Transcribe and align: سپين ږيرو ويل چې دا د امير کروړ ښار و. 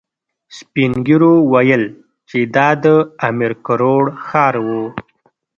سپين 0.57 0.91
ږيرو 1.05 1.33
ويل 1.51 1.83
چې 2.29 2.39
دا 2.55 2.67
د 2.83 2.85
امير 3.27 3.53
کروړ 3.65 4.03
ښار 4.25 4.55
و. 4.67 4.69